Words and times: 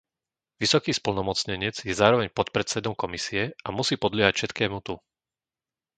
Vysoký 0.61 0.91
splnomocnenec 1.01 1.75
je 1.87 1.93
zároveň 2.01 2.27
podpredsedom 2.39 2.93
Komisie 3.03 3.43
a 3.61 3.67
musí 3.77 3.95
podliehať 4.03 4.33
všetkému 4.35 4.77
tu. 4.87 4.95